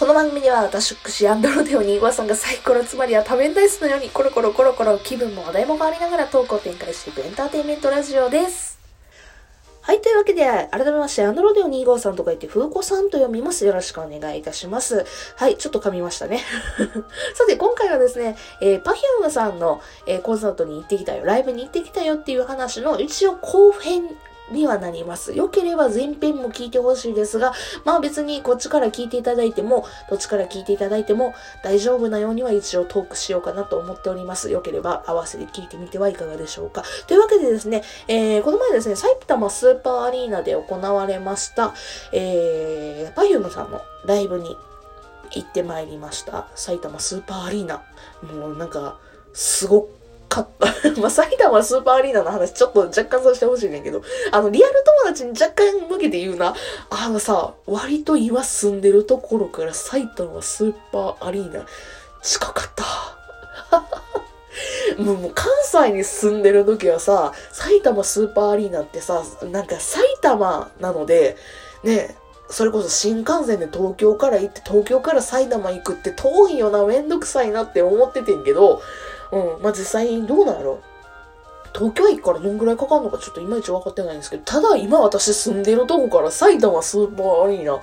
[0.00, 8.80] この番組では私、アンドロデオ2号さんがサイコロつまりは多面ダイスのようにコロコロコロコロ気分も話題も変わりながらトークを展開していくエンターテインメントラジオです。
[9.82, 13.66] はい、というわけで、改めまして、アンドロデオ2号さんと書いて、風子さんと読みます。
[13.66, 15.04] よろしくお願いいたします。
[15.36, 16.40] はい、ちょっと噛みましたね。
[17.36, 24.04] さて、今回はですね、えー、Perfume さんの、えーコンサートに行ってきたよ、ライブに行ってきたよっていう話の一応後編
[24.50, 25.32] にはなります。
[25.34, 27.52] 良ければ前編も聞いてほしいですが、
[27.84, 34.50] まあ別にこっちから聞いていただいても、どっちから聞いていただいても大丈夫なようには一応トークしようかなと思っております。
[34.50, 36.84] 良ければ合わせて聞いてみてはいかがでしょうか。
[37.06, 41.74] というわけでですね、えー、この前ですね、埼玉スーパーアリーナで行われました、
[42.12, 44.56] えー、Perfume さんのライブに
[45.32, 46.48] 行ってまいりました。
[46.54, 47.82] 埼玉スーパーアリーナ。
[48.22, 48.98] もうなんか、
[49.32, 49.88] すご
[50.30, 50.70] かった。
[51.00, 56.54] まあ、埼玉スーパーアリーナの話ちょっと若干させてほしいねんけど、あの、リアル友達に若干向けて言うな。
[56.88, 61.66] あのさ、割と今住んでるところから埼玉スーパーアリーナ
[62.22, 62.84] 近かった。
[65.02, 71.36] もうもう関西に住んでる時はさ、埼玉スーパーアリーナってさ、なんか埼玉なので、
[71.82, 72.16] ね、
[72.48, 78.82] それこそ新幹線で東京から行って、東京から埼玉行くって遠いよな、めんどくさいなって思っててんけど、
[79.32, 80.80] うん、まあ、実際にどうなんやろ
[81.74, 87.82] 東京駅からどんぐらいかかるのかちょっといまいち分かってないんですけど、ただ今私住んでるとこから埼玉スーパーアリーナ、思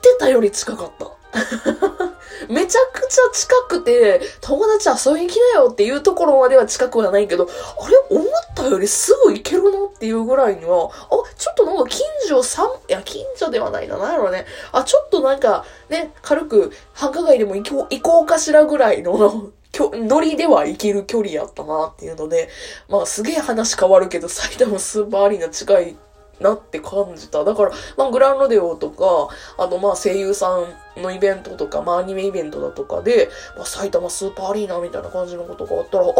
[0.00, 1.10] てたより近かった。
[2.48, 7.48] めちゃくちゃ近くて、友達遊びに来なよっていうところまでは近くはないけど、
[7.80, 14.46] あれ思ったよりすぐ行けるなっていうぐらいには、あ、ちょっとなんか近所さん、いや、近所ではないな、なんやろね。
[14.72, 22.48] あ、ちょっとなんか、ね、軽く繁華街でも行こう、行こうかしらぐらいの、きょノリでは行ける距離やったなっていうので、
[22.88, 25.96] まあすげえ話変わるけど、埼玉スーパーアリーナ近い
[26.40, 27.44] なって感じた。
[27.44, 29.28] だから、まあ、グランロデオとか、
[29.62, 30.56] あとまあ声優さ
[30.96, 36.12] んのイベントとか、まあアニメイベントだとかで、まあ、埼玉スーパーアリーナみたいな感じのことがあったら、あ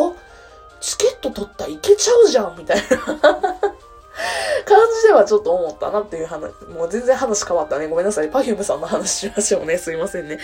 [0.80, 2.82] チケット取ったらいけちゃうじゃんみたいな
[4.65, 6.53] 感じではちょっと思ったなっていう話。
[6.69, 7.86] もう全然話変わったね。
[7.86, 8.28] ごめんなさい。
[8.28, 9.78] パフュームさんの話しましょうね。
[9.78, 10.38] すいませんね。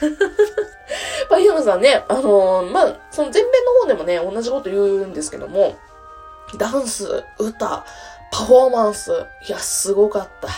[1.32, 5.78] パフュームさんね、あのーまあ、その前編の方でもね、同じこと言うんですけども、
[6.58, 7.86] ダンス、歌、
[8.30, 9.12] パフォーマンス、
[9.48, 10.48] いや、すごかった。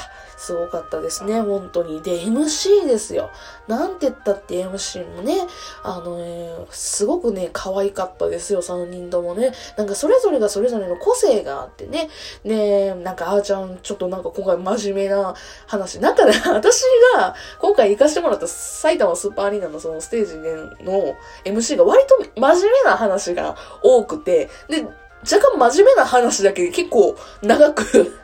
[0.44, 2.02] すごかったですね、本当に。
[2.02, 3.30] で、MC ですよ。
[3.66, 5.46] なんて言ったって MC もね、
[5.82, 9.52] あのね、すごくね、可愛かったですよ、3人ともね。
[9.78, 12.10] なんかそれぞれがそれぞれの個性があってね。
[12.44, 15.34] ねなんかあーちゃん、ちょっとなんか今回真面目な
[15.66, 15.98] 話。
[15.98, 16.82] なんかね、私
[17.16, 21.16] が今回行かしてもらった埼玉スーパーアリーナのそのステージでの
[21.46, 24.84] MC が割と真面目な話が多くて、で、
[25.22, 28.23] 若干真面目な話だけ結構長く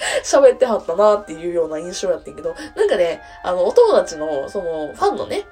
[0.24, 5.46] 喋ってはったなっていうような印象やってんけど、なんかね、あの、お友達の、その、ファンのね、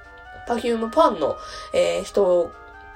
[0.47, 1.37] パフュームファンの、
[1.73, 2.51] えー人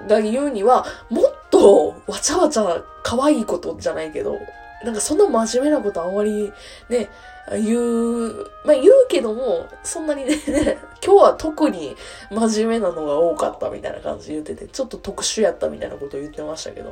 [0.06, 4.38] が言うには、もっと、わちゃわちゃ可愛いことじゃないけど、
[4.84, 6.52] なんかそんな真面目なことあんまり、
[6.88, 7.08] ね、
[7.50, 10.34] 言う、まあ言うけども、そんなにね、
[11.04, 11.96] 今日は特に
[12.30, 16.90] 真面目なのが多かったみたいな感じで言ってて、ちょっと特殊やったみたいなことを言ってましたけど、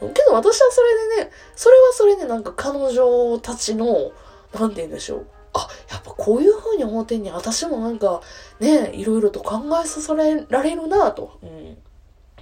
[0.00, 4.12] けど私はそれでね、それはそれでなんか彼女たちの、
[4.58, 5.26] なんて言うんでしょう。
[5.52, 8.20] あ、やっぱこういう風に思ってんね私もなんか、
[8.60, 11.38] ね、いろいろと考えさせられるなと。
[11.42, 11.76] うん。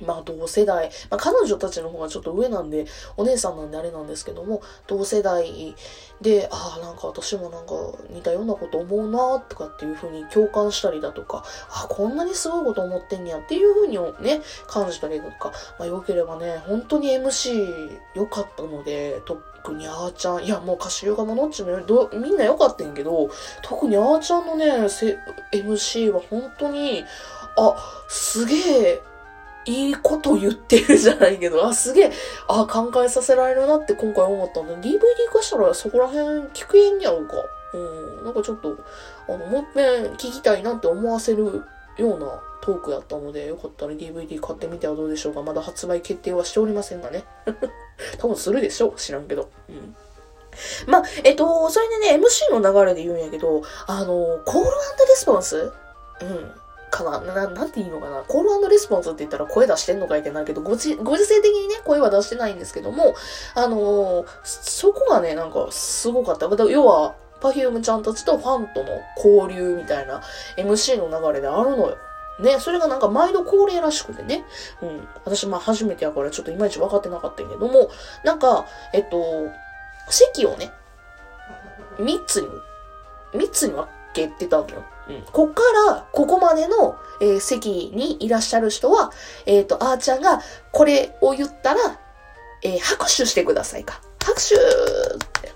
[0.05, 2.87] まあ同世代、まあ彼女たちの方がちょっと上なんで、
[3.17, 5.75] お姉さんなんであれなんですけども、同世代
[6.21, 7.75] で、ああ、なんか私もなんか
[8.11, 23.31] 似たようなこと思うなとかっていう風に共感したりだとか、あこんなにすごいこと思ってんやっていう風にね、感じたりとか、まあ良ければね、本当に MC 良かったので、特にあーちゃん、いやもう歌手ヨガものっちもどみんな良かったんけど、
[23.63, 24.67] 特にあーちゃんのね、
[25.53, 27.05] MC は本当に、
[27.57, 27.77] あ、
[28.09, 29.03] すげえ、
[29.69, 32.13] いいこと言ってるじゃないけど、あ、すげえ、
[32.49, 34.99] あ、考えさせられるなって今回思ったんで、DVD
[35.31, 36.25] 化したらそこら辺
[36.55, 37.35] 聞くんやろうか。
[37.75, 38.79] うん、なんかちょっと、
[39.29, 41.63] あの、もう一遍聞きたいなって思わせる
[41.99, 45.43] ようなトークやったので、よかったら DVD 買ってみてはどうでしょうか。
[45.43, 47.25] まだ発売決定はしておりませんがね。
[48.19, 49.51] 多分するでしょう知らんけど。
[49.69, 49.95] うん。
[50.87, 55.73] まあ、えっと、それでね、MC の流れで言うんやけど、あの、コールレスポンス？
[56.23, 56.53] うん。
[56.91, 63.15] かなな、なんていいのかなコールレスポンスって言ったら声出してんのかいってなるけど、ごじ、ご時世的にね、声は出してないんですけども、
[63.55, 66.47] あのーそこがね、なんかすごかった。
[66.67, 70.23] 要は、パフュームちゃんたちとファンとの交流みたいな
[70.57, 71.97] MC の流れであるのよ。
[72.41, 74.45] ね、それがなんか毎度恒例らしくてね。
[74.81, 75.09] うん。
[75.25, 77.91] 私まあ初めてやからちょっといまいち分かってなかったけども、
[78.25, 79.49] なんか、えっと、
[80.09, 80.73] 席をね、
[81.99, 82.49] 3つに、
[83.35, 84.85] 3つに分けてたのよ。
[85.33, 89.11] こっからここまでの、えー、席にいらっしゃる人は、
[89.47, 90.41] えっ、ー、と、あーちゃんが
[90.73, 91.81] これを言ったら、
[92.63, 94.01] えー、拍手してくださいか。
[94.25, 94.59] 拍手っ
[95.43, 95.49] て。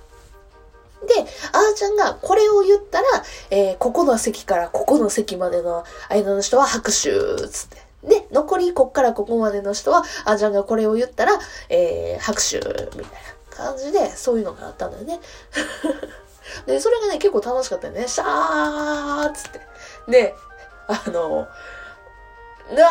[1.06, 3.06] で、あーちゃんがこれを言ったら、
[3.50, 7.10] えー、ここの席からここの席までの間の人は拍手
[7.48, 7.82] つって。
[8.08, 11.32] で、残りこっからここまでの人は、あーちゃんがこれを言ったら、
[11.68, 13.20] えー、拍手みたい
[13.50, 15.20] な感じで、そういうのがあったんだよね。
[16.66, 18.06] で、それがね、結構楽しかったよね。
[18.08, 19.60] シャーっつって。
[20.08, 20.34] で、
[20.88, 21.48] あの、
[22.74, 22.88] な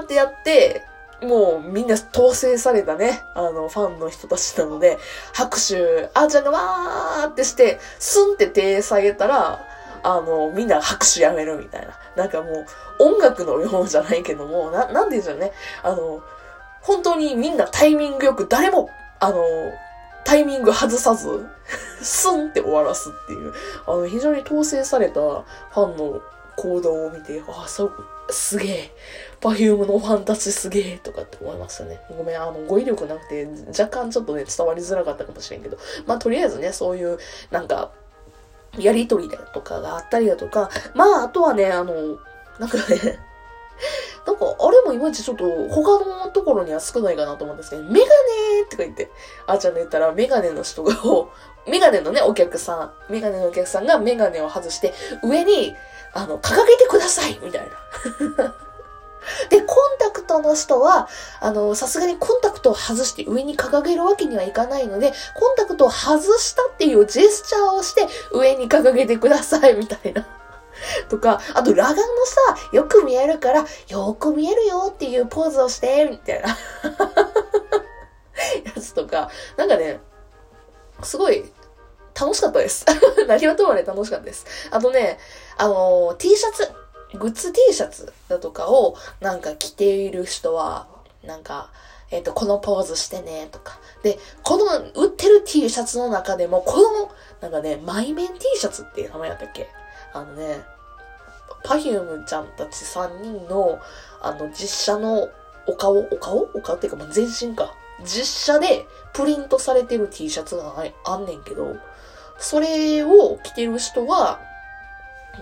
[0.00, 0.82] ーってやって、
[1.22, 4.98] もうみんな統制されたね、あの、ファンの人たちなので、
[5.32, 9.66] 拍手、あーちゃんがわーってして、スンって手下げたら、
[10.02, 11.98] あの、みんな拍手やめるみたいな。
[12.16, 12.66] なんかもう、
[12.98, 15.52] 音楽のようじゃないけども、な、なんでしょうね。
[15.82, 16.22] あの、
[16.82, 19.42] 本当にみんなタイミングよく、誰も、あの、
[20.26, 21.46] タイミング外さず、
[22.02, 23.54] スンって終わらすっていう、
[23.86, 26.20] あの、非常に統制されたファンの
[26.56, 27.92] 行動を見て、あ、そう、
[28.30, 28.90] すげえ。
[29.40, 32.00] パフュームのファンたちすげえとかって思いましたね。
[32.16, 37.18] ごめん、あの、語彙力なくて、若干ちょっとね、伝わりづらかったかもしれんけど、まあ、とりあえずね、そういう、
[37.52, 37.92] なんか、
[38.78, 41.94] やりとりだとかがあったりだとか、まあ、あとはね、あの、
[42.58, 43.20] なんかね、
[44.26, 48.02] なんか、あれもいまいちちょっと他のところには少ないかなと思うんですけど、メガネ
[48.70, 49.10] とか言って、
[49.46, 50.94] あーちゃんの言ったらメガネの人が、
[51.66, 52.74] メガネのね、お客さ
[53.08, 55.74] ん、メガネのお客さんがメガネを外して、上に、
[56.12, 57.68] あの、掲げてくださいみたい
[58.38, 58.54] な。
[59.50, 61.08] で、コンタクトの人は、
[61.40, 70.26] あの、さすがにコンタクトを外して上に掲げるわけにはいかないので、コンタクトを外したっていうジェスチャーをして上に掲げてくださいみたいな。
[71.08, 72.40] とか、あと、裸眼のさ、
[72.72, 76.56] よく見えるから、よく見えるよっていうポーズをして、みたいな
[78.64, 80.00] やつとか、なんかね、
[81.02, 81.44] すごい
[82.18, 82.86] 楽しかったです。
[83.28, 84.46] 何はともね、楽しかったです。
[84.70, 85.18] あとね、
[85.58, 86.70] あのー、T シャツ、
[87.18, 90.86] グッズ T シャツだとかをなんか着ている人は、
[91.22, 91.70] なんか、
[92.10, 93.78] えっ、ー、と、このポーズしてね、とか。
[94.02, 94.64] で、この
[94.94, 97.10] 売ってる T シャツの中でも、この、
[97.40, 99.68] なんかね、マイメン T シャツっていう名前やったっけ？
[100.12, 100.64] あのね、
[101.64, 103.78] パフュームちゃんたち3人の、
[104.22, 105.28] あの、実写の
[105.66, 106.48] お顔、お顔？
[106.54, 107.74] お顔っていうか、ま、全身か。
[108.04, 111.76] 実写でプリントされてる T シャツがあんねんけど、
[112.38, 114.40] それを着てる人は、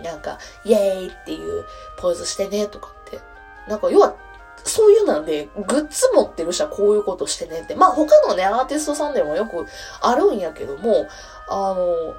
[0.03, 1.65] なんか、イェーイっていう
[1.99, 3.21] ポーズしてねとかって。
[3.69, 4.17] なんか、要は、
[4.65, 7.75] そういうなんで、グッズ持ってる人はこういうことしてねって。
[7.75, 9.67] まあ他のね、アーティストさんでもよく
[10.01, 11.07] あるんやけども、
[11.49, 12.15] あの、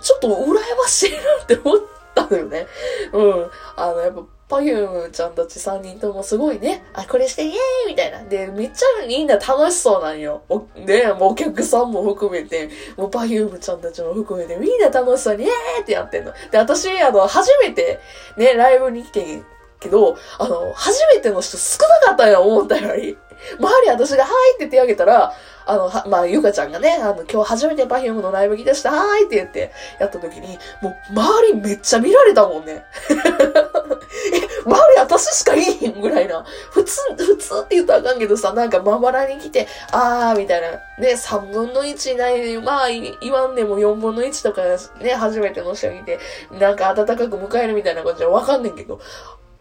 [0.00, 1.80] ちょっと羨ましいなって思っ
[2.14, 2.66] たのよね。
[3.12, 3.50] うん。
[3.76, 7.54] あの、やっぱ、パユームちゃんたち3人ともすごいね、あ、これしてイエー
[7.86, 8.24] イみたいな。
[8.24, 10.42] で、めっちゃみんな楽しそうなんよ。
[10.48, 16.32] おね、もうお客さんも含めて、もうパユームちゃんたちも含めて、みんな楽しそうにイエーイってやってんの。
[16.50, 18.00] で、私、あの、初めて
[18.36, 19.44] ね、ライブに来てん
[19.78, 23.16] けど、あの、初めての人少なかったよ、思ったより。
[23.58, 25.32] 周り私が、はいって手挙げたら、
[25.70, 29.70] あの、は、まあ、ゆかちゃんがね、あの、今日初めて Perfume のライブ来たした、はーいって言って、
[30.00, 32.84] やった時に、もう、周りめっちゃ見られたもんね。
[33.08, 36.44] え、周り私しかいいんぐらいな。
[36.72, 40.70] 普通、普通って言ったらあかんけどさ、なんかまばらに来て、あー、みたいな。
[40.98, 44.62] ね、3分の1ない、まあ、言わんでも4分の1とか
[45.00, 46.18] ね、初めての人見て、
[46.50, 48.98] なんか温かく迎えるみたいなことじゃわかんねんけど、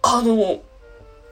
[0.02, 0.60] あの、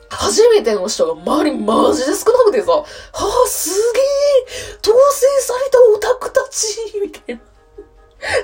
[0.10, 7.42] 初めての人が周りマジで少なくてさ、はあ、すげえ統制されたオタクたちみたいな。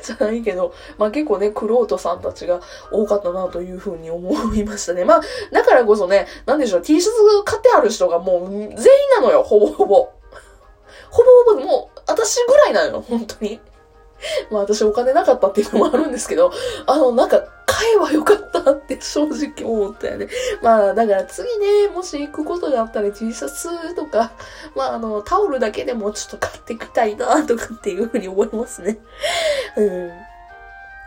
[0.04, 5.04] じゃないけど、まあ結構ね、クロートさんたちが多かったなというふうに思いましたね。
[5.04, 8.76] まあ、だからこそね、なんでしょう、T シャツ買ってある人がもう全員
[9.16, 10.10] なのよ、ほぼほぼ。
[11.10, 13.60] ほぼほぼもう、私ぐらいなのよ、本当に。
[14.52, 16.52] まあ私お金なかったっていうのもあるんですけど、
[16.86, 20.28] あの、なんか、買えばよかったって正直思ったよね。
[20.62, 24.32] まあ、だから次ね、もし行くことがあったら T シャツとか、
[24.76, 29.00] まああの、タオルだけでもちょっと買ってきたいなとかっていうふうに思いますね。
[29.76, 30.12] うん。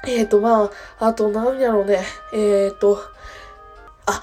[0.08, 2.04] えっ、ー、と、まあ、あと何やろうね。
[2.32, 3.00] えっ、ー、と、
[4.06, 4.22] あ、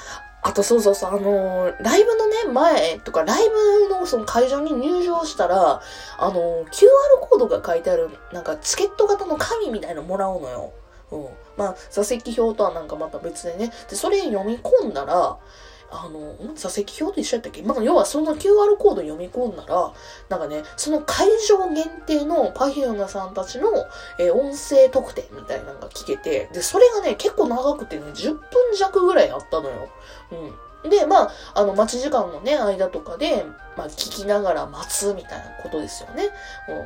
[0.53, 5.81] あとそうそうそう、あのー、ライブのね、前とか、ライブのその会場に入場したら、
[6.19, 6.88] あのー、QR
[7.22, 10.72] コードが書いてある、なんかチケット型の紙みたいなのもらうのよ。
[11.10, 11.27] うん。
[11.57, 13.72] まあ、座席表とはなんかまた別でね。
[13.89, 15.39] で、それ読み込んだら、
[15.92, 17.62] あの、座席表と一緒やったっけ？
[17.62, 19.92] まあ、要はその QR コード読み込んだら、
[20.30, 23.70] なんかね、その会場限定の Perfume さんたちの、
[24.20, 28.42] えー、音声特典みたいなのが聞けて、で、それがね、結構長くてね、10分
[28.78, 29.90] 弱ぐらいあったのよ。
[30.32, 30.90] うん。
[30.90, 33.46] で、まあ、あの、待ち時間のね、間とかで、
[33.78, 36.30] まあ、聞きながら待つみたいなことですよね。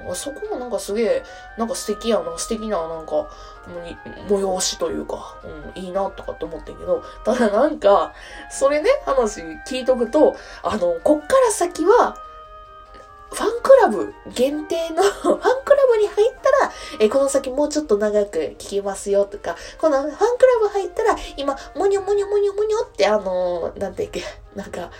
[0.08, 1.24] うん、そこもなんかすげえ、
[1.58, 3.28] なんか素敵やな、素敵な、なんか、
[4.28, 5.38] 催しというか、
[5.76, 8.14] うん、いいなとかって思ってんけど、ただなんか、
[8.50, 12.18] それね、話聞いとくと、あの、こっから先は、
[13.32, 24.24] ファンクラブ限定の ファンクラブに入ったら、えこの先もうちょっと長く聞きますよとか、このファンクラブ入ったら、今、もにょもにょもにょもにょって、あのー、なんていうけ、
[24.56, 24.92] なんか、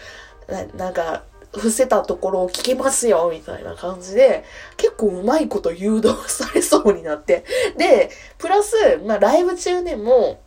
[0.48, 1.24] ななんか、
[1.54, 4.44] 伏せたところを聞けますよ、みたいな感じで、
[4.76, 7.46] 結構うまいこと誘導されそうになって。
[7.78, 8.76] で、プラス、
[9.06, 10.42] まあ、ライブ中でも、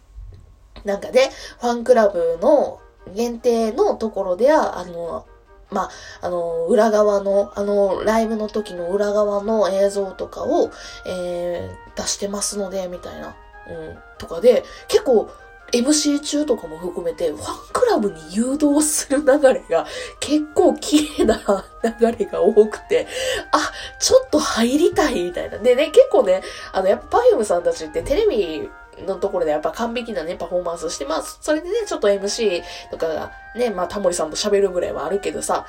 [0.85, 1.30] なんかね、
[1.61, 2.80] ファンクラブの
[3.14, 5.26] 限定のところでは、あの、
[5.71, 5.90] まあ、
[6.23, 10.71] あの、裏側の、あの、ライブの時の裏側の映像とかを、
[11.07, 13.37] えー、出してますので、みたいな、
[13.69, 15.30] うん、とかで、結構、
[15.72, 19.86] MC 中とかも含めて、ファンクラブに誘導する流れが
[20.18, 21.64] 結構綺麗な
[22.00, 23.06] 流れが多くて、
[23.52, 25.58] あ、ちょっと入りたいみたいな。
[25.58, 28.68] でね、結構ね、あの、やっぱ p e r f さんたちってテレビ
[29.06, 31.38] のところでやっぱ完璧なね、パフォーマンスしてます。
[31.40, 35.66] それでね、ちょっと MC とかがね、まあタモリさんと喋るぐらいはあるけどさ、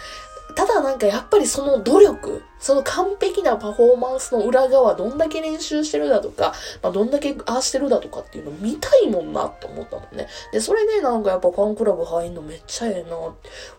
[0.55, 10.27] ただなんかやっぱりその努力、その完璧なパフォーマンスの裏側、どんだけ練習してるだとか、まあ、どんだけああしてるだとかっていうの見たいもんなって思ったもんね。
[10.51, 13.34] で、それでなんかやっぱファンクラブ入んのめっちゃええな、フ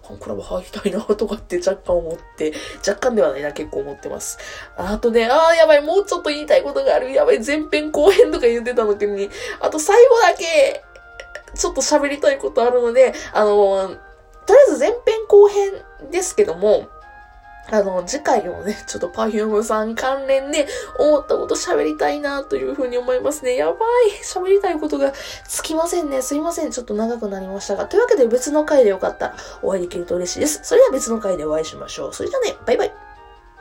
[0.04, 2.52] ァンクラブ入りたいなとかって若干思って、
[2.86, 4.38] 若干ではないな、結構思ってます。
[4.76, 7.12] あとね、ああ、やばい、もうちょっと言いたいことがある。
[7.12, 10.82] やばい、前編後編とか言ってたのに、あと最後だけ、
[11.54, 13.96] ちょっと喋りたいことあるので、あの、
[14.46, 15.72] とりあえず前編後編
[16.10, 16.88] ですけども、
[17.70, 20.66] あの、次回をね、 ちょっと Perfume さん関連で
[20.98, 23.56] 思ったこと喋りたいなというふうに思いますね。
[23.56, 23.78] やばい。
[24.22, 25.14] 喋りたいことが
[25.48, 26.20] つきませんね。
[26.20, 26.70] すいません。
[26.70, 27.86] ちょっと長くなりましたが。
[27.86, 30.60] というわけで別の回でよかったらお会いできると嬉しいです。
[30.62, 32.14] それでは別の回でお会いしましょう。
[32.14, 32.92] それじゃあね、バイバイ。